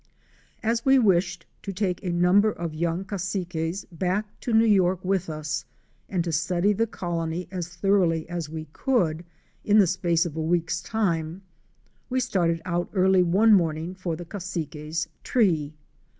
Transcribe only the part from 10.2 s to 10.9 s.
of a week's